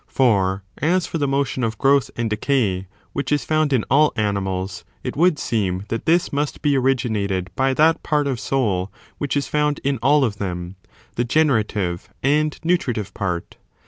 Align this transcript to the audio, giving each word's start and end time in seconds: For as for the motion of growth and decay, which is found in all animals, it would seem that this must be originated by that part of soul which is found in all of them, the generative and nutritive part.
For 0.07 0.63
as 0.79 1.05
for 1.05 1.19
the 1.19 1.27
motion 1.27 1.63
of 1.63 1.77
growth 1.77 2.09
and 2.15 2.27
decay, 2.27 2.87
which 3.13 3.31
is 3.31 3.45
found 3.45 3.71
in 3.71 3.85
all 3.87 4.11
animals, 4.15 4.83
it 5.03 5.15
would 5.15 5.37
seem 5.37 5.85
that 5.89 6.07
this 6.07 6.33
must 6.33 6.63
be 6.63 6.75
originated 6.75 7.51
by 7.55 7.75
that 7.75 8.01
part 8.01 8.25
of 8.25 8.39
soul 8.39 8.91
which 9.19 9.37
is 9.37 9.47
found 9.47 9.79
in 9.83 9.99
all 10.01 10.23
of 10.23 10.37
them, 10.37 10.75
the 11.17 11.23
generative 11.23 12.09
and 12.23 12.59
nutritive 12.63 13.13
part. 13.13 13.57